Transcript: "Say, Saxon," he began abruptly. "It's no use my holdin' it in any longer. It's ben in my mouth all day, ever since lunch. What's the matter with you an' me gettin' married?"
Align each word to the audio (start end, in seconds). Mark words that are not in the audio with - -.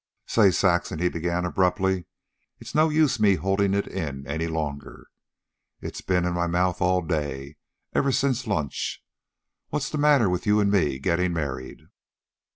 "Say, 0.25 0.49
Saxon," 0.49 0.97
he 0.97 1.09
began 1.09 1.45
abruptly. 1.45 2.07
"It's 2.59 2.73
no 2.73 2.89
use 2.89 3.19
my 3.19 3.35
holdin' 3.35 3.75
it 3.75 3.85
in 3.85 4.25
any 4.25 4.47
longer. 4.47 5.05
It's 5.79 6.01
ben 6.01 6.25
in 6.25 6.33
my 6.33 6.47
mouth 6.47 6.81
all 6.81 7.03
day, 7.03 7.57
ever 7.93 8.11
since 8.11 8.47
lunch. 8.47 9.03
What's 9.69 9.91
the 9.91 9.99
matter 9.99 10.27
with 10.27 10.47
you 10.47 10.59
an' 10.59 10.71
me 10.71 10.97
gettin' 10.97 11.33
married?" 11.33 11.81